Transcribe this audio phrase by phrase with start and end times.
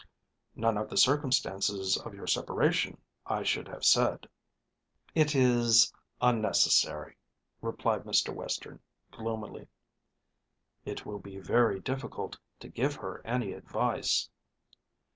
[0.55, 4.27] "None of the circumstances of your separation, I should have said."
[5.13, 7.17] "It is unnecessary,"
[7.61, 8.33] replied Mr.
[8.33, 8.79] Western,
[9.11, 9.67] gloomily.
[10.85, 14.27] "It will be very difficult to give her any advice."